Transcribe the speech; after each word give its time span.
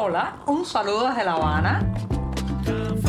Hola, 0.00 0.36
un 0.46 0.64
saludo 0.64 1.08
desde 1.08 1.24
La 1.24 1.32
Habana. 1.32 1.92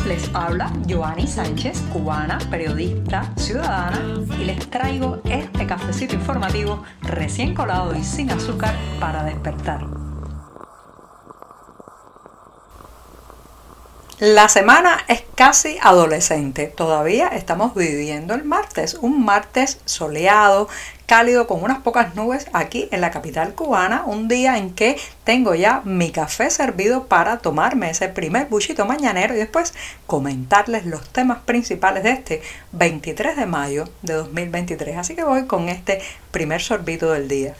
Les 0.08 0.28
habla 0.34 0.72
Joanny 0.88 1.24
Sánchez, 1.24 1.82
cubana, 1.92 2.40
periodista, 2.50 3.32
ciudadana, 3.36 4.24
y 4.36 4.44
les 4.44 4.68
traigo 4.68 5.20
este 5.24 5.68
cafecito 5.68 6.16
informativo 6.16 6.82
recién 7.02 7.54
colado 7.54 7.94
y 7.94 8.02
sin 8.02 8.32
azúcar 8.32 8.74
para 8.98 9.22
despertar. 9.22 9.86
La 14.18 14.48
semana 14.48 14.98
es 15.06 15.22
casi 15.36 15.78
adolescente. 15.80 16.66
Todavía 16.66 17.28
estamos 17.28 17.74
viviendo 17.74 18.34
el 18.34 18.44
martes, 18.44 18.94
un 19.00 19.24
martes 19.24 19.80
soleado, 19.84 20.68
cálido 21.10 21.48
con 21.48 21.64
unas 21.64 21.80
pocas 21.80 22.14
nubes 22.14 22.46
aquí 22.52 22.88
en 22.92 23.00
la 23.00 23.10
capital 23.10 23.56
cubana, 23.56 24.04
un 24.06 24.28
día 24.28 24.58
en 24.58 24.72
que 24.72 24.96
tengo 25.24 25.56
ya 25.56 25.82
mi 25.84 26.12
café 26.12 26.50
servido 26.50 27.06
para 27.06 27.38
tomarme 27.38 27.90
ese 27.90 28.08
primer 28.08 28.46
buchito 28.46 28.86
mañanero 28.86 29.34
y 29.34 29.38
después 29.38 29.74
comentarles 30.06 30.86
los 30.86 31.08
temas 31.08 31.38
principales 31.40 32.04
de 32.04 32.12
este 32.12 32.42
23 32.70 33.36
de 33.36 33.46
mayo 33.46 33.88
de 34.02 34.12
2023. 34.12 34.98
Así 34.98 35.16
que 35.16 35.24
voy 35.24 35.46
con 35.46 35.68
este 35.68 36.00
primer 36.30 36.62
sorbito 36.62 37.10
del 37.10 37.26
día. 37.26 37.56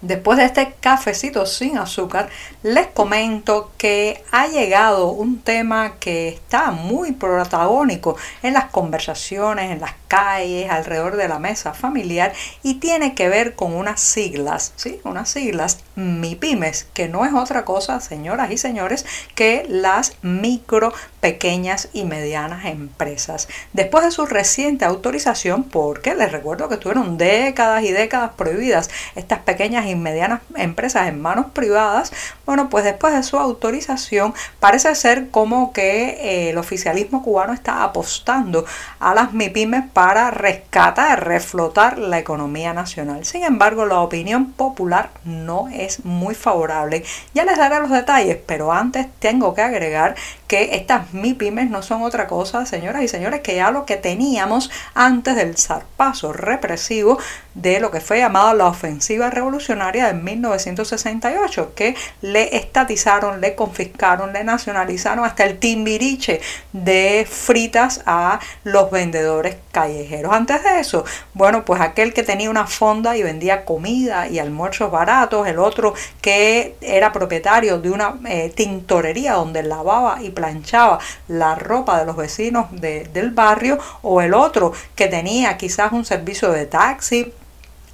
Después 0.00 0.38
de 0.38 0.44
este 0.44 0.74
cafecito 0.78 1.44
sin 1.44 1.76
azúcar, 1.76 2.28
les 2.62 2.86
comento 2.86 3.72
que 3.76 4.22
ha 4.30 4.46
llegado 4.46 5.10
un 5.10 5.40
tema 5.40 5.96
que 5.98 6.28
está 6.28 6.70
muy 6.70 7.12
protagónico 7.12 8.16
en 8.44 8.54
las 8.54 8.66
conversaciones, 8.66 9.72
en 9.72 9.80
las 9.80 9.94
calles, 10.06 10.70
alrededor 10.70 11.16
de 11.16 11.26
la 11.26 11.40
mesa 11.40 11.74
familiar 11.74 12.32
y 12.62 12.74
tiene 12.74 13.16
que 13.16 13.28
ver 13.28 13.56
con 13.56 13.74
unas 13.74 14.00
siglas, 14.00 14.72
¿sí? 14.76 15.00
Unas 15.02 15.30
siglas 15.30 15.78
MIPIMES, 15.96 16.86
que 16.94 17.08
no 17.08 17.24
es 17.24 17.34
otra 17.34 17.64
cosa, 17.64 18.00
señoras 18.00 18.52
y 18.52 18.56
señores, 18.56 19.04
que 19.34 19.66
las 19.68 20.16
micro, 20.22 20.92
pequeñas 21.20 21.88
y 21.92 22.04
medianas 22.04 22.64
empresas. 22.66 23.48
Después 23.72 24.04
de 24.04 24.10
su 24.10 24.26
reciente 24.26 24.84
autorización, 24.84 25.64
porque 25.64 26.14
les 26.14 26.32
recuerdo 26.32 26.68
que 26.68 26.74
estuvieron 26.74 27.18
décadas 27.18 27.82
y 27.84 27.92
décadas 27.92 28.32
prohibidas 28.36 28.90
estas 29.14 29.40
pequeñas 29.40 29.86
y 29.86 29.94
medianas 29.94 30.40
empresas 30.56 31.08
en 31.08 31.20
manos 31.20 31.46
privadas, 31.52 32.12
bueno, 32.46 32.68
pues 32.68 32.84
después 32.84 33.14
de 33.14 33.22
su 33.22 33.38
autorización 33.38 34.34
parece 34.60 34.94
ser 34.94 35.30
como 35.30 35.72
que 35.72 36.10
eh, 36.10 36.50
el 36.50 36.58
oficialismo 36.58 37.22
cubano 37.22 37.52
está 37.52 37.82
apostando 37.82 38.64
a 39.00 39.14
las 39.14 39.32
MIPIMES 39.32 39.84
para 39.92 40.30
rescatar, 40.30 41.26
reflotar 41.26 41.98
la 41.98 42.18
economía 42.18 42.72
nacional. 42.72 43.24
Sin 43.24 43.44
embargo, 43.44 43.86
la 43.86 44.00
opinión 44.00 44.52
popular 44.52 45.10
no 45.24 45.68
es 45.68 46.04
muy 46.04 46.34
favorable. 46.34 47.04
Ya 47.34 47.44
les 47.44 47.58
daré 47.58 47.80
los 47.80 47.90
detalles, 47.90 48.38
pero 48.46 48.72
antes 48.72 49.06
tengo 49.18 49.54
que 49.54 49.62
agregar 49.62 50.14
que 50.48 50.74
estas 50.74 51.12
MIPIMES 51.12 51.70
no 51.70 51.82
son 51.82 52.02
otra 52.02 52.26
cosa, 52.26 52.66
señoras 52.66 53.02
y 53.02 53.08
señores, 53.08 53.42
que 53.42 53.54
ya 53.54 53.70
lo 53.70 53.84
que 53.84 53.96
teníamos 53.96 54.70
antes 54.94 55.36
del 55.36 55.56
zarpazo 55.56 56.32
represivo 56.32 57.18
de 57.60 57.80
lo 57.80 57.90
que 57.90 58.00
fue 58.00 58.18
llamado 58.18 58.54
la 58.54 58.66
ofensiva 58.66 59.30
revolucionaria 59.30 60.06
de 60.06 60.14
1968, 60.14 61.72
que 61.74 61.96
le 62.22 62.56
estatizaron, 62.56 63.40
le 63.40 63.54
confiscaron, 63.54 64.32
le 64.32 64.44
nacionalizaron 64.44 65.24
hasta 65.24 65.44
el 65.44 65.58
timbiriche 65.58 66.40
de 66.72 67.26
fritas 67.28 68.02
a 68.06 68.38
los 68.62 68.90
vendedores 68.90 69.56
callejeros. 69.72 70.32
Antes 70.32 70.62
de 70.62 70.80
eso, 70.80 71.04
bueno, 71.34 71.64
pues 71.64 71.80
aquel 71.80 72.14
que 72.14 72.22
tenía 72.22 72.48
una 72.48 72.66
fonda 72.66 73.16
y 73.16 73.22
vendía 73.22 73.64
comida 73.64 74.28
y 74.28 74.38
almuerzos 74.38 74.90
baratos, 74.90 75.46
el 75.48 75.58
otro 75.58 75.94
que 76.20 76.76
era 76.80 77.12
propietario 77.12 77.80
de 77.80 77.90
una 77.90 78.14
eh, 78.28 78.52
tintorería 78.54 79.34
donde 79.34 79.62
lavaba 79.64 80.22
y 80.22 80.30
planchaba 80.30 80.98
la 81.26 81.56
ropa 81.56 81.98
de 81.98 82.06
los 82.06 82.16
vecinos 82.16 82.66
del 82.70 83.30
barrio, 83.30 83.78
o 84.02 84.20
el 84.20 84.34
otro 84.34 84.72
que 84.94 85.08
tenía 85.08 85.56
quizás 85.56 85.92
un 85.92 86.04
servicio 86.04 86.52
de 86.52 86.66
taxi 86.66 87.32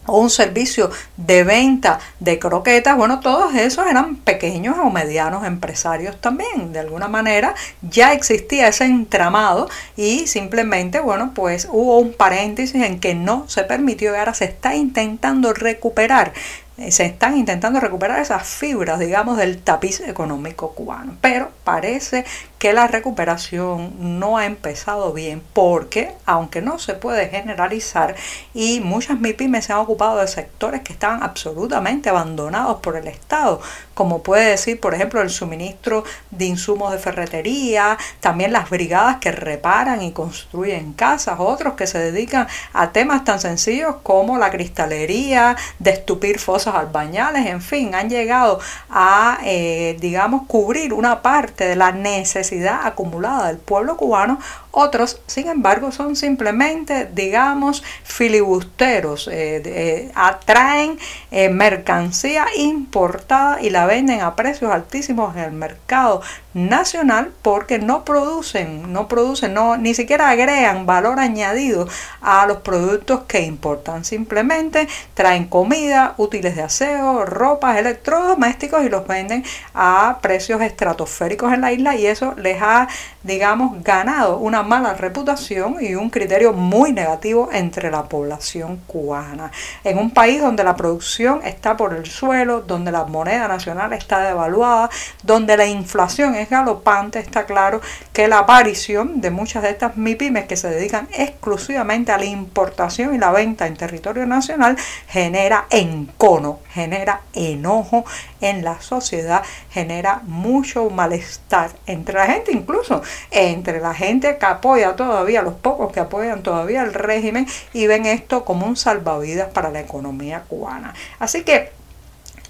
o 0.06 0.18
un 0.18 0.30
servicio 0.30 0.90
de 1.16 1.44
venta 1.44 1.98
de 2.20 2.38
croquetas, 2.38 2.96
bueno, 2.96 3.20
todos 3.20 3.54
esos 3.54 3.86
eran 3.86 4.16
pequeños 4.16 4.76
o 4.78 4.90
medianos 4.90 5.44
empresarios 5.44 6.20
también. 6.20 6.72
De 6.72 6.80
alguna 6.80 7.08
manera 7.08 7.54
ya 7.82 8.12
existía 8.12 8.68
ese 8.68 8.84
entramado 8.84 9.68
y 9.96 10.26
simplemente, 10.26 11.00
bueno, 11.00 11.32
pues 11.34 11.68
hubo 11.70 11.98
un 11.98 12.12
paréntesis 12.12 12.82
en 12.82 13.00
que 13.00 13.14
no 13.14 13.44
se 13.48 13.64
permitió 13.64 14.12
y 14.12 14.16
ahora 14.16 14.34
se 14.34 14.46
está 14.46 14.74
intentando 14.74 15.52
recuperar 15.52 16.32
eh, 16.76 16.90
se 16.90 17.04
están 17.06 17.36
intentando 17.36 17.78
recuperar 17.78 18.18
esas 18.18 18.48
fibras, 18.48 18.98
digamos, 18.98 19.36
del 19.36 19.62
tapiz 19.62 20.00
económico 20.00 20.72
cubano. 20.72 21.16
Pero 21.20 21.52
parece 21.62 22.24
que 22.64 22.72
la 22.72 22.86
recuperación 22.86 23.92
no 24.18 24.38
ha 24.38 24.46
empezado 24.46 25.12
bien 25.12 25.42
porque, 25.52 26.14
aunque 26.24 26.62
no 26.62 26.78
se 26.78 26.94
puede 26.94 27.28
generalizar, 27.28 28.14
y 28.54 28.80
muchas 28.80 29.20
MIPIMES 29.20 29.66
se 29.66 29.74
han 29.74 29.80
ocupado 29.80 30.16
de 30.16 30.28
sectores 30.28 30.80
que 30.80 30.94
estaban 30.94 31.22
absolutamente 31.22 32.08
abandonados 32.08 32.80
por 32.80 32.96
el 32.96 33.06
Estado, 33.06 33.60
como 33.92 34.22
puede 34.22 34.48
decir, 34.48 34.80
por 34.80 34.94
ejemplo, 34.94 35.20
el 35.20 35.28
suministro 35.28 36.04
de 36.30 36.46
insumos 36.46 36.90
de 36.90 36.98
ferretería, 36.98 37.98
también 38.20 38.50
las 38.50 38.70
brigadas 38.70 39.18
que 39.18 39.30
reparan 39.30 40.00
y 40.00 40.12
construyen 40.12 40.94
casas, 40.94 41.36
otros 41.40 41.74
que 41.74 41.86
se 41.86 41.98
dedican 41.98 42.48
a 42.72 42.92
temas 42.92 43.24
tan 43.24 43.40
sencillos 43.40 43.96
como 44.02 44.38
la 44.38 44.50
cristalería, 44.50 45.54
de 45.78 45.90
estupir 45.90 46.38
fosas 46.38 46.76
albañales, 46.76 47.44
en 47.44 47.60
fin, 47.60 47.94
han 47.94 48.08
llegado 48.08 48.58
a, 48.88 49.38
eh, 49.44 49.98
digamos, 50.00 50.46
cubrir 50.46 50.94
una 50.94 51.20
parte 51.20 51.66
de 51.66 51.76
la 51.76 51.92
necesidad 51.92 52.53
acumulada 52.86 53.48
del 53.48 53.58
pueblo 53.58 53.96
cubano, 53.96 54.38
otros, 54.74 55.20
sin 55.26 55.48
embargo, 55.48 55.92
son 55.92 56.16
simplemente, 56.16 57.08
digamos, 57.12 57.84
filibusteros, 58.02 59.28
eh, 59.28 59.62
eh, 59.64 60.10
atraen 60.14 60.98
eh, 61.30 61.48
mercancía 61.48 62.46
importada 62.56 63.60
y 63.60 63.70
la 63.70 63.86
venden 63.86 64.20
a 64.20 64.34
precios 64.34 64.72
altísimos 64.72 65.36
en 65.36 65.42
el 65.42 65.52
mercado 65.52 66.22
nacional 66.54 67.32
porque 67.42 67.78
no 67.78 68.04
producen, 68.04 68.92
no 68.92 69.08
producen, 69.08 69.54
no, 69.54 69.76
ni 69.76 69.94
siquiera 69.94 70.30
agregan 70.30 70.86
valor 70.86 71.18
añadido 71.18 71.88
a 72.20 72.46
los 72.46 72.58
productos 72.58 73.22
que 73.26 73.42
importan. 73.42 74.04
Simplemente 74.04 74.88
traen 75.14 75.46
comida, 75.46 76.14
útiles 76.16 76.56
de 76.56 76.62
aseo, 76.62 77.24
ropas, 77.24 77.76
electrodomésticos 77.78 78.84
y 78.84 78.88
los 78.88 79.06
venden 79.06 79.44
a 79.74 80.18
precios 80.20 80.60
estratosféricos 80.62 81.52
en 81.52 81.60
la 81.60 81.72
isla 81.72 81.96
y 81.96 82.06
eso 82.06 82.34
les 82.36 82.60
ha, 82.62 82.88
digamos, 83.22 83.82
ganado 83.82 84.38
una 84.38 84.63
mala 84.64 84.94
reputación 84.94 85.76
y 85.80 85.94
un 85.94 86.10
criterio 86.10 86.52
muy 86.52 86.92
negativo 86.92 87.48
entre 87.52 87.90
la 87.90 88.04
población 88.04 88.80
cubana. 88.86 89.50
En 89.84 89.98
un 89.98 90.10
país 90.10 90.40
donde 90.40 90.64
la 90.64 90.76
producción 90.76 91.40
está 91.44 91.76
por 91.76 91.94
el 91.94 92.06
suelo, 92.06 92.62
donde 92.62 92.90
la 92.90 93.04
moneda 93.04 93.48
nacional 93.48 93.92
está 93.92 94.20
devaluada, 94.20 94.90
donde 95.22 95.56
la 95.56 95.66
inflación 95.66 96.34
es 96.34 96.50
galopante, 96.50 97.18
está 97.18 97.46
claro 97.46 97.80
que 98.12 98.28
la 98.28 98.38
aparición 98.40 99.20
de 99.20 99.30
muchas 99.30 99.62
de 99.62 99.70
estas 99.70 99.96
MIPIMES 99.96 100.46
que 100.46 100.56
se 100.56 100.70
dedican 100.70 101.08
exclusivamente 101.12 102.12
a 102.12 102.18
la 102.18 102.24
importación 102.24 103.14
y 103.14 103.18
la 103.18 103.30
venta 103.30 103.66
en 103.66 103.76
territorio 103.76 104.26
nacional 104.26 104.76
genera 105.08 105.66
encono, 105.70 106.60
genera 106.70 107.20
enojo 107.34 108.04
en 108.40 108.64
la 108.64 108.80
sociedad, 108.80 109.42
genera 109.70 110.20
mucho 110.24 110.90
malestar 110.90 111.70
entre 111.86 112.14
la 112.14 112.26
gente, 112.26 112.52
incluso 112.52 113.02
entre 113.30 113.80
la 113.80 113.94
gente 113.94 114.38
que 114.38 114.46
apoya 114.54 114.96
todavía, 114.96 115.42
los 115.42 115.54
pocos 115.54 115.92
que 115.92 116.00
apoyan 116.00 116.42
todavía 116.42 116.82
el 116.82 116.94
régimen 116.94 117.46
y 117.72 117.86
ven 117.86 118.06
esto 118.06 118.44
como 118.44 118.66
un 118.66 118.76
salvavidas 118.76 119.50
para 119.50 119.70
la 119.70 119.80
economía 119.80 120.44
cubana. 120.48 120.94
Así 121.18 121.42
que 121.42 121.72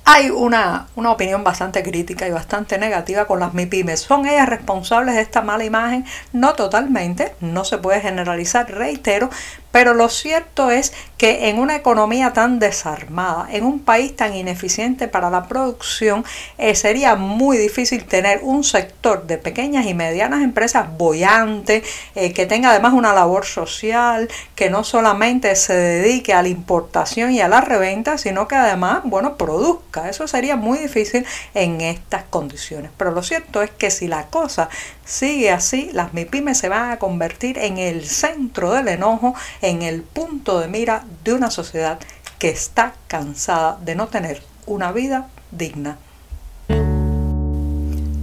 hay 0.07 0.29
una, 0.29 0.89
una, 0.97 1.11
opinión 1.13 1.45
bastante 1.45 1.83
crítica 1.83 2.29
y 2.29 2.31
bastante 2.31 2.77
negativa 2.77 3.27
con 3.27 3.41
las 3.41 3.55
MIPIMES. 3.55 4.01
¿Son 4.01 4.27
ellas 4.27 4.47
responsables 4.47 5.15
de 5.15 5.23
esta 5.23 5.41
mala 5.41 5.65
imagen? 5.65 6.05
No 6.33 6.53
totalmente, 6.53 7.35
no 7.41 7.65
se 7.65 7.79
puede 7.79 8.03
generalizar, 8.03 8.71
reitero, 8.71 9.31
pero 9.75 9.93
lo 9.93 10.09
cierto 10.09 10.71
es 10.71 10.93
que 11.19 11.49
en 11.49 11.59
una 11.59 11.75
economía 11.75 12.33
tan 12.33 12.61
desarmada, 12.61 13.49
en 13.51 13.65
un 13.65 13.81
país 13.81 14.15
tan 14.15 14.37
ineficiente 14.37 15.09
para 15.09 15.31
la 15.31 15.49
producción, 15.49 16.25
eh, 16.59 16.77
sería 16.77 17.17
muy 17.17 17.59
difícil 17.59 18.05
tener 18.05 18.39
un 18.45 18.63
sector 18.63 19.27
de 19.27 19.37
pequeñas 19.37 19.87
y 19.87 19.95
medianas 19.95 20.45
empresas 20.45 20.97
bollante, 20.97 21.83
eh, 22.15 22.33
que 22.33 22.47
tenga 22.47 22.71
además 22.71 22.93
una 22.93 23.13
labor 23.13 23.47
social, 23.47 24.29
que 24.55 24.71
no 24.71 24.85
solamente 24.85 25.57
se 25.57 25.75
dedique 25.75 26.33
a 26.33 26.43
la 26.43 26.49
importación 26.51 27.33
y 27.33 27.41
a 27.41 27.49
la 27.49 27.61
reventa, 27.61 28.17
sino 28.17 28.47
que 28.47 28.55
además, 28.55 29.01
bueno, 29.03 29.37
produzca. 29.37 30.09
Eso 30.09 30.29
sería 30.29 30.55
muy 30.55 30.79
difícil 30.79 31.27
en 31.55 31.81
estas 31.81 32.23
condiciones. 32.31 32.93
Pero 32.97 33.11
lo 33.11 33.25
cierto 33.25 33.61
es 33.61 33.73
que 33.73 33.91
si 33.91 34.07
la 34.07 34.27
cosa 34.27 34.69
sigue 35.05 35.51
así, 35.51 35.91
las 35.93 36.15
MIPIMES 36.15 36.59
se 36.59 36.69
van 36.69 36.91
a 36.91 36.99
convertir 36.99 37.59
en 37.59 37.79
el 37.79 38.05
centro 38.07 38.73
del 38.73 38.89
enojo, 38.89 39.35
en 39.63 39.83
el 39.83 40.03
punto 40.03 40.61
de 40.61 40.69
mira 40.69 41.05
de 41.23 41.35
una 41.35 41.51
sociedad 41.51 41.99
que 42.39 42.49
está 42.49 42.95
cansada 43.07 43.79
de 43.81 43.95
no 43.95 44.09
tener 44.09 44.43
una 44.67 44.93
vida 44.93 45.29
digna. 45.51 45.99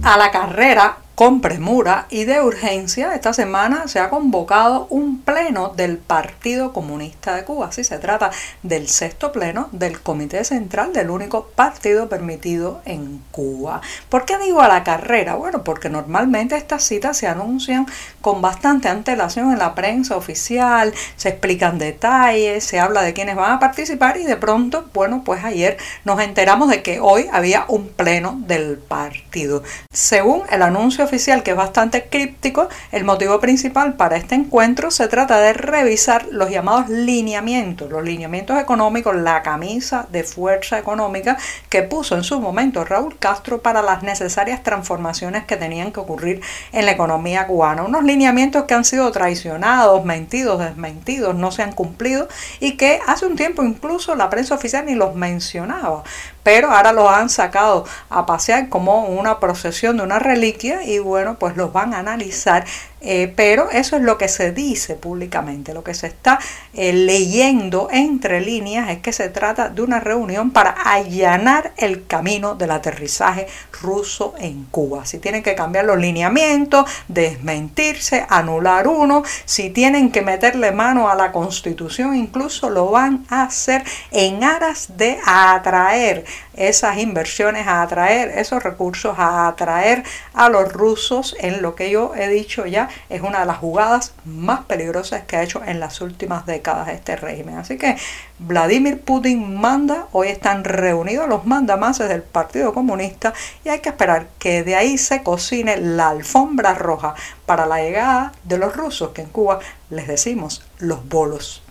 A 0.04 0.16
la 0.16 0.30
carrera 0.32 0.98
con 1.14 1.42
premura 1.42 2.06
y 2.08 2.24
de 2.24 2.40
urgencia, 2.40 3.14
esta 3.14 3.32
semana 3.34 3.86
se 3.86 4.00
ha 4.00 4.08
convocado 4.08 4.86
un 4.88 5.20
pleno 5.20 5.68
del 5.68 5.98
Partido 5.98 6.72
Comunista 6.72 7.34
de 7.34 7.44
Cuba. 7.44 7.66
Así 7.66 7.84
se 7.84 7.98
trata 7.98 8.30
del 8.62 8.88
sexto 8.88 9.30
pleno 9.30 9.68
del 9.72 10.00
Comité 10.00 10.42
Central 10.44 10.92
del 10.92 11.10
único 11.10 11.48
partido 11.54 12.08
permitido 12.08 12.80
en 12.86 13.22
Cuba. 13.30 13.82
¿Por 14.08 14.24
qué 14.24 14.38
digo 14.38 14.62
a 14.62 14.68
la 14.68 14.84
carrera? 14.84 15.34
Bueno, 15.34 15.64
porque 15.64 15.90
normalmente 15.90 16.56
estas 16.56 16.82
citas 16.82 17.18
se 17.18 17.26
anuncian 17.26 17.86
con 18.22 18.40
bastante 18.40 18.88
antelación 18.88 19.52
en 19.52 19.58
la 19.58 19.74
prensa 19.74 20.16
oficial, 20.16 20.94
se 21.16 21.28
explican 21.28 21.78
detalles, 21.78 22.64
se 22.64 22.80
habla 22.80 23.02
de 23.02 23.12
quiénes 23.12 23.36
van 23.36 23.52
a 23.52 23.60
participar 23.60 24.16
y 24.16 24.24
de 24.24 24.36
pronto, 24.36 24.88
bueno, 24.94 25.22
pues 25.24 25.44
ayer 25.44 25.76
nos 26.04 26.20
enteramos 26.20 26.70
de 26.70 26.82
que 26.82 27.00
hoy 27.00 27.28
había 27.32 27.66
un 27.68 27.88
pleno 27.88 28.40
del 28.46 28.78
partido. 28.78 29.62
Según 29.92 30.42
el 30.50 30.62
anuncio 30.62 31.01
oficial 31.02 31.42
que 31.42 31.52
es 31.52 31.56
bastante 31.56 32.04
críptico, 32.04 32.68
el 32.90 33.04
motivo 33.04 33.40
principal 33.40 33.94
para 33.94 34.16
este 34.16 34.34
encuentro 34.34 34.90
se 34.90 35.08
trata 35.08 35.40
de 35.40 35.52
revisar 35.52 36.26
los 36.30 36.50
llamados 36.50 36.88
lineamientos, 36.88 37.90
los 37.90 38.04
lineamientos 38.04 38.58
económicos, 38.58 39.14
la 39.16 39.42
camisa 39.42 40.06
de 40.10 40.24
fuerza 40.24 40.78
económica 40.78 41.36
que 41.68 41.82
puso 41.82 42.16
en 42.16 42.24
su 42.24 42.40
momento 42.40 42.84
Raúl 42.84 43.18
Castro 43.18 43.62
para 43.62 43.82
las 43.82 44.02
necesarias 44.02 44.62
transformaciones 44.62 45.44
que 45.44 45.56
tenían 45.56 45.92
que 45.92 46.00
ocurrir 46.00 46.40
en 46.72 46.86
la 46.86 46.92
economía 46.92 47.46
cubana. 47.46 47.82
Unos 47.82 48.04
lineamientos 48.04 48.64
que 48.64 48.74
han 48.74 48.84
sido 48.84 49.10
traicionados, 49.12 50.04
mentidos, 50.04 50.58
desmentidos, 50.58 51.34
no 51.34 51.50
se 51.50 51.62
han 51.62 51.72
cumplido 51.72 52.28
y 52.60 52.76
que 52.76 53.00
hace 53.06 53.26
un 53.26 53.36
tiempo 53.36 53.62
incluso 53.62 54.14
la 54.14 54.30
prensa 54.30 54.54
oficial 54.54 54.86
ni 54.86 54.94
los 54.94 55.14
mencionaba 55.14 56.04
pero 56.42 56.70
ahora 56.70 56.92
los 56.92 57.08
han 57.08 57.28
sacado 57.28 57.84
a 58.10 58.26
pasear 58.26 58.68
como 58.68 59.06
una 59.06 59.40
procesión 59.40 59.96
de 59.96 60.02
una 60.02 60.18
reliquia 60.18 60.84
y 60.84 60.98
bueno, 60.98 61.36
pues 61.38 61.56
los 61.56 61.72
van 61.72 61.94
a 61.94 61.98
analizar 61.98 62.64
eh, 63.02 63.32
pero 63.34 63.70
eso 63.70 63.96
es 63.96 64.02
lo 64.02 64.16
que 64.16 64.28
se 64.28 64.52
dice 64.52 64.94
públicamente, 64.94 65.74
lo 65.74 65.82
que 65.82 65.94
se 65.94 66.06
está 66.06 66.38
eh, 66.72 66.92
leyendo 66.92 67.88
entre 67.90 68.40
líneas 68.40 68.90
es 68.90 68.98
que 68.98 69.12
se 69.12 69.28
trata 69.28 69.68
de 69.68 69.82
una 69.82 69.98
reunión 69.98 70.52
para 70.52 70.70
allanar 70.70 71.72
el 71.76 72.06
camino 72.06 72.54
del 72.54 72.70
aterrizaje 72.70 73.48
ruso 73.80 74.34
en 74.38 74.64
Cuba. 74.66 75.04
Si 75.04 75.18
tienen 75.18 75.42
que 75.42 75.54
cambiar 75.54 75.84
los 75.84 75.98
lineamientos, 75.98 76.88
desmentirse, 77.08 78.24
anular 78.28 78.86
uno, 78.86 79.24
si 79.44 79.70
tienen 79.70 80.12
que 80.12 80.22
meterle 80.22 80.70
mano 80.70 81.10
a 81.10 81.14
la 81.14 81.32
constitución, 81.32 82.14
incluso 82.14 82.70
lo 82.70 82.90
van 82.90 83.26
a 83.28 83.42
hacer 83.44 83.82
en 84.12 84.44
aras 84.44 84.96
de 84.96 85.18
atraer 85.26 86.24
esas 86.54 86.98
inversiones, 86.98 87.66
a 87.66 87.82
atraer 87.82 88.38
esos 88.38 88.62
recursos, 88.62 89.18
a 89.18 89.48
atraer 89.48 90.04
a 90.34 90.48
los 90.48 90.72
rusos 90.72 91.36
en 91.40 91.62
lo 91.62 91.74
que 91.74 91.90
yo 91.90 92.14
he 92.14 92.28
dicho 92.28 92.66
ya 92.66 92.88
es 93.08 93.22
una 93.22 93.40
de 93.40 93.46
las 93.46 93.58
jugadas 93.58 94.14
más 94.24 94.64
peligrosas 94.64 95.22
que 95.24 95.36
ha 95.36 95.42
hecho 95.42 95.62
en 95.64 95.80
las 95.80 96.00
últimas 96.00 96.46
décadas 96.46 96.88
este 96.88 97.16
régimen. 97.16 97.58
Así 97.58 97.76
que 97.76 97.96
Vladimir 98.38 99.00
Putin 99.00 99.60
manda, 99.60 100.08
hoy 100.12 100.28
están 100.28 100.64
reunidos 100.64 101.28
los 101.28 101.46
mandamases 101.46 102.08
del 102.08 102.22
Partido 102.22 102.74
Comunista 102.74 103.32
y 103.64 103.68
hay 103.68 103.80
que 103.80 103.90
esperar 103.90 104.26
que 104.38 104.62
de 104.62 104.74
ahí 104.74 104.98
se 104.98 105.22
cocine 105.22 105.76
la 105.76 106.08
alfombra 106.08 106.74
roja 106.74 107.14
para 107.46 107.66
la 107.66 107.78
llegada 107.78 108.32
de 108.44 108.58
los 108.58 108.76
rusos, 108.76 109.10
que 109.10 109.22
en 109.22 109.28
Cuba 109.28 109.60
les 109.90 110.08
decimos 110.08 110.62
los 110.78 111.08
bolos. 111.08 111.62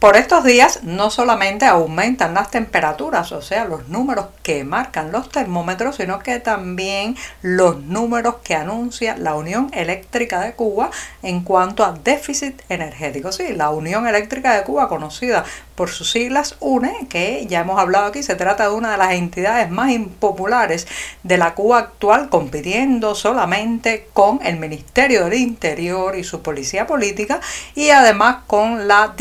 Por 0.00 0.16
estos 0.16 0.44
días 0.44 0.82
no 0.82 1.10
solamente 1.10 1.66
aumentan 1.66 2.32
las 2.32 2.50
temperaturas, 2.50 3.32
o 3.32 3.42
sea, 3.42 3.66
los 3.66 3.88
números 3.88 4.28
que 4.42 4.64
marcan 4.64 5.12
los 5.12 5.28
termómetros, 5.28 5.96
sino 5.96 6.20
que 6.20 6.40
también 6.40 7.18
los 7.42 7.82
números 7.82 8.36
que 8.42 8.54
anuncia 8.54 9.18
la 9.18 9.34
Unión 9.34 9.70
Eléctrica 9.74 10.40
de 10.40 10.54
Cuba 10.54 10.90
en 11.22 11.42
cuanto 11.42 11.84
a 11.84 11.92
déficit 11.92 12.62
energético. 12.70 13.30
Sí, 13.30 13.52
la 13.52 13.68
Unión 13.68 14.06
Eléctrica 14.06 14.54
de 14.56 14.62
Cuba, 14.62 14.88
conocida 14.88 15.44
por 15.74 15.90
sus 15.90 16.10
siglas 16.10 16.56
UNE, 16.60 17.06
que 17.08 17.46
ya 17.46 17.60
hemos 17.60 17.78
hablado 17.78 18.06
aquí, 18.06 18.22
se 18.22 18.36
trata 18.36 18.68
de 18.68 18.74
una 18.74 18.92
de 18.92 18.98
las 18.98 19.12
entidades 19.12 19.70
más 19.70 19.90
impopulares 19.90 20.86
de 21.22 21.36
la 21.36 21.54
Cuba 21.54 21.78
actual, 21.78 22.30
compitiendo 22.30 23.14
solamente 23.14 24.08
con 24.14 24.40
el 24.42 24.58
Ministerio 24.58 25.24
del 25.24 25.34
Interior 25.34 26.16
y 26.16 26.24
su 26.24 26.40
policía 26.40 26.86
política 26.86 27.40
y 27.74 27.90
además 27.90 28.38
con 28.46 28.88
la 28.88 29.14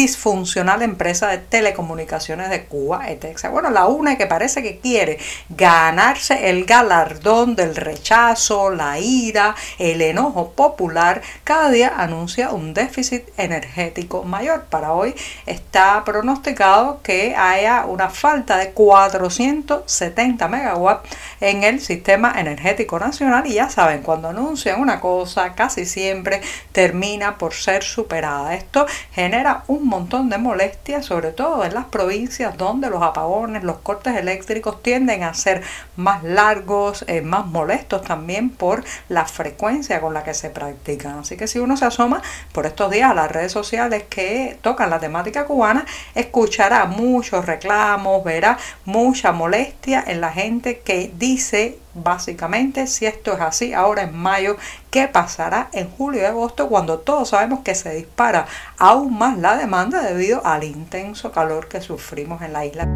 disfuncional 0.77 0.81
empresa 0.83 1.27
de 1.27 1.37
telecomunicaciones 1.37 2.49
de 2.49 2.65
Cuba. 2.65 3.05
Bueno, 3.51 3.69
la 3.69 3.87
UNE 3.87 4.17
que 4.17 4.27
parece 4.27 4.61
que 4.61 4.79
quiere 4.79 5.17
ganarse 5.49 6.49
el 6.49 6.65
galardón 6.65 7.55
del 7.55 7.75
rechazo, 7.75 8.69
la 8.69 8.99
ira, 8.99 9.55
el 9.77 10.01
enojo 10.01 10.51
popular, 10.51 11.21
cada 11.43 11.69
día 11.69 11.93
anuncia 11.97 12.51
un 12.51 12.73
déficit 12.73 13.23
energético 13.37 14.23
mayor. 14.23 14.65
Para 14.65 14.93
hoy 14.93 15.15
está 15.45 16.03
pronosticado 16.03 17.01
que 17.01 17.35
haya 17.35 17.85
una 17.85 18.09
falta 18.09 18.57
de 18.57 18.71
470 18.71 20.47
megawatts 20.47 21.09
en 21.39 21.63
el 21.63 21.79
sistema 21.79 22.33
energético 22.37 22.99
nacional 22.99 23.47
y 23.47 23.53
ya 23.53 23.69
saben, 23.69 24.01
cuando 24.01 24.29
anuncian 24.29 24.81
una 24.81 24.99
cosa 24.99 25.53
casi 25.53 25.85
siempre 25.85 26.41
termina 26.71 27.37
por 27.37 27.53
ser 27.53 27.83
superada. 27.83 28.53
Esto 28.53 28.85
genera 29.13 29.63
un 29.67 29.87
montón 29.87 30.29
de 30.29 30.37
molestias, 30.37 30.58
sobre 31.01 31.31
todo 31.31 31.63
en 31.63 31.73
las 31.73 31.85
provincias 31.85 32.57
donde 32.57 32.89
los 32.89 33.01
apagones, 33.01 33.63
los 33.63 33.77
cortes 33.77 34.15
eléctricos 34.17 34.83
tienden 34.83 35.23
a 35.23 35.33
ser 35.33 35.61
más 35.95 36.23
largos, 36.23 37.05
eh, 37.07 37.21
más 37.21 37.45
molestos 37.45 38.01
también 38.01 38.49
por 38.49 38.83
la 39.07 39.25
frecuencia 39.25 40.01
con 40.01 40.13
la 40.13 40.23
que 40.23 40.33
se 40.33 40.49
practican. 40.49 41.19
Así 41.19 41.37
que 41.37 41.47
si 41.47 41.59
uno 41.59 41.77
se 41.77 41.85
asoma 41.85 42.21
por 42.51 42.65
estos 42.65 42.91
días 42.91 43.11
a 43.11 43.13
las 43.13 43.31
redes 43.31 43.51
sociales 43.51 44.03
que 44.09 44.57
tocan 44.61 44.89
la 44.89 44.99
temática 44.99 45.45
cubana, 45.45 45.85
escuchará 46.13 46.85
muchos 46.85 47.45
reclamos, 47.45 48.23
verá 48.23 48.57
mucha 48.85 49.31
molestia 49.31 50.03
en 50.05 50.19
la 50.19 50.31
gente 50.31 50.79
que 50.79 51.11
dice 51.17 51.79
básicamente 52.03 52.87
si 52.87 53.05
esto 53.05 53.33
es 53.33 53.41
así 53.41 53.73
ahora 53.73 54.03
en 54.03 54.15
mayo, 54.15 54.57
¿qué 54.89 55.07
pasará 55.07 55.69
en 55.73 55.89
julio 55.89 56.21
y 56.21 56.25
agosto 56.25 56.67
cuando 56.67 56.99
todos 56.99 57.29
sabemos 57.29 57.59
que 57.61 57.75
se 57.75 57.93
dispara 57.93 58.45
aún 58.77 59.17
más 59.17 59.37
la 59.37 59.55
demanda 59.55 60.01
debido 60.01 60.45
al 60.45 60.63
intenso 60.63 61.31
calor 61.31 61.67
que 61.67 61.81
sufrimos 61.81 62.41
en 62.41 62.53
la 62.53 62.65
isla? 62.65 62.87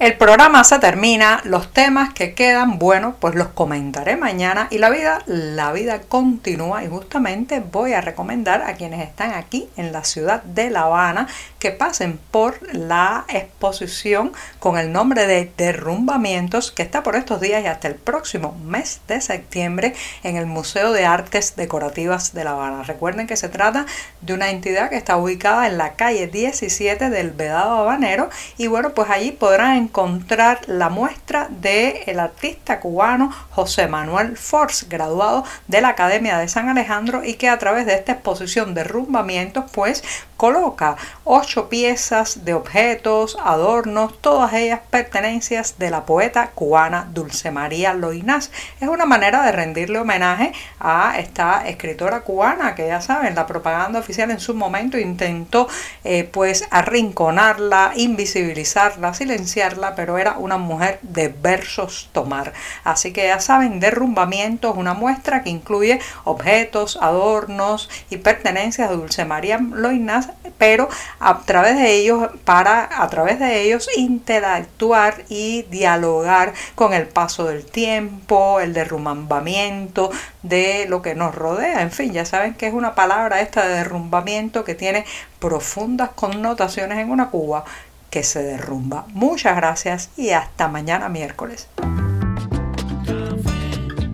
El 0.00 0.18
programa 0.18 0.64
se 0.64 0.80
termina, 0.80 1.40
los 1.44 1.72
temas 1.72 2.12
que 2.12 2.34
quedan, 2.34 2.80
bueno, 2.80 3.14
pues 3.20 3.36
los 3.36 3.48
comentaré 3.48 4.16
mañana 4.16 4.66
y 4.70 4.78
la 4.78 4.90
vida, 4.90 5.22
la 5.26 5.72
vida 5.72 6.02
continúa 6.02 6.82
y 6.82 6.88
justamente 6.88 7.60
voy 7.60 7.92
a 7.92 8.00
recomendar 8.00 8.62
a 8.62 8.74
quienes 8.74 9.00
están 9.00 9.32
aquí 9.32 9.68
en 9.76 9.92
la 9.92 10.02
ciudad 10.02 10.42
de 10.42 10.68
La 10.68 10.82
Habana 10.82 11.28
que 11.64 11.70
pasen 11.70 12.20
por 12.30 12.58
la 12.74 13.24
exposición 13.30 14.34
con 14.58 14.76
el 14.76 14.92
nombre 14.92 15.26
de 15.26 15.50
Derrumbamientos 15.56 16.70
que 16.70 16.82
está 16.82 17.02
por 17.02 17.16
estos 17.16 17.40
días 17.40 17.64
y 17.64 17.66
hasta 17.68 17.88
el 17.88 17.94
próximo 17.94 18.54
mes 18.66 19.00
de 19.08 19.22
septiembre 19.22 19.94
en 20.24 20.36
el 20.36 20.44
Museo 20.44 20.92
de 20.92 21.06
Artes 21.06 21.56
Decorativas 21.56 22.34
de 22.34 22.44
La 22.44 22.50
Habana. 22.50 22.82
Recuerden 22.82 23.26
que 23.26 23.38
se 23.38 23.48
trata 23.48 23.86
de 24.20 24.34
una 24.34 24.50
entidad 24.50 24.90
que 24.90 24.98
está 24.98 25.16
ubicada 25.16 25.66
en 25.66 25.78
la 25.78 25.94
calle 25.94 26.26
17 26.26 27.08
del 27.08 27.30
Vedado 27.30 27.78
Habanero 27.78 28.28
y 28.58 28.66
bueno, 28.66 28.90
pues 28.90 29.08
allí 29.08 29.32
podrán 29.32 29.78
encontrar 29.78 30.60
la 30.66 30.90
muestra 30.90 31.48
del 31.48 31.94
el 32.04 32.20
artista 32.20 32.78
cubano 32.78 33.30
José 33.52 33.88
Manuel 33.88 34.36
Force, 34.36 34.84
graduado 34.86 35.44
de 35.66 35.80
la 35.80 35.88
Academia 35.88 36.36
de 36.36 36.46
San 36.46 36.68
Alejandro 36.68 37.24
y 37.24 37.36
que 37.36 37.48
a 37.48 37.58
través 37.58 37.86
de 37.86 37.94
esta 37.94 38.12
exposición 38.12 38.74
de 38.74 38.84
rumbamientos 38.84 39.64
pues 39.72 40.04
coloca 40.36 40.96
ocho 41.24 41.68
piezas 41.68 42.44
de 42.44 42.54
objetos, 42.54 43.38
adornos, 43.42 44.20
todas 44.20 44.52
ellas 44.52 44.80
pertenencias 44.90 45.78
de 45.78 45.90
la 45.90 46.04
poeta 46.04 46.50
cubana 46.54 47.08
Dulce 47.12 47.50
María 47.50 47.94
Loinás. 47.94 48.50
Es 48.80 48.88
una 48.88 49.06
manera 49.06 49.42
de 49.42 49.52
rendirle 49.52 49.98
homenaje 49.98 50.52
a 50.80 51.18
esta 51.18 51.66
escritora 51.66 52.22
cubana 52.22 52.74
que 52.74 52.86
ya 52.86 53.00
saben, 53.00 53.34
la 53.34 53.46
propaganda 53.46 53.98
oficial 53.98 54.30
en 54.30 54.40
su 54.40 54.54
momento 54.54 54.98
intentó 54.98 55.68
eh, 56.04 56.24
pues 56.24 56.66
arrinconarla, 56.70 57.92
invisibilizarla, 57.96 59.14
silenciarla, 59.14 59.94
pero 59.94 60.18
era 60.18 60.38
una 60.38 60.58
mujer 60.58 60.98
de 61.02 61.28
versos 61.28 62.10
tomar. 62.12 62.52
Así 62.84 63.12
que 63.12 63.26
ya 63.26 63.40
saben, 63.40 63.80
derrumbamientos, 63.80 64.76
una 64.76 64.94
muestra 64.94 65.42
que 65.42 65.50
incluye 65.50 66.00
objetos, 66.24 66.98
adornos 67.00 67.88
y 68.10 68.18
pertenencias 68.18 68.90
de 68.90 68.96
Dulce 68.96 69.24
María 69.24 69.58
Loinás 69.58 70.23
pero 70.58 70.88
a 71.20 71.40
través 71.40 71.76
de 71.76 71.94
ellos, 71.94 72.30
para 72.44 72.88
a 73.02 73.08
través 73.08 73.38
de 73.38 73.62
ellos 73.62 73.88
interactuar 73.96 75.24
y 75.28 75.62
dialogar 75.62 76.54
con 76.74 76.94
el 76.94 77.06
paso 77.06 77.44
del 77.44 77.64
tiempo, 77.64 78.60
el 78.60 78.72
derrumbamiento 78.72 80.10
de 80.42 80.86
lo 80.88 81.02
que 81.02 81.14
nos 81.14 81.34
rodea. 81.34 81.82
En 81.82 81.90
fin, 81.90 82.12
ya 82.12 82.24
saben 82.24 82.54
que 82.54 82.66
es 82.66 82.74
una 82.74 82.94
palabra 82.94 83.40
esta 83.40 83.66
de 83.66 83.74
derrumbamiento 83.74 84.64
que 84.64 84.74
tiene 84.74 85.04
profundas 85.38 86.10
connotaciones 86.14 86.98
en 86.98 87.10
una 87.10 87.30
Cuba 87.30 87.64
que 88.10 88.22
se 88.22 88.42
derrumba. 88.42 89.06
Muchas 89.08 89.56
gracias 89.56 90.10
y 90.16 90.30
hasta 90.30 90.68
mañana 90.68 91.08
miércoles. 91.08 91.68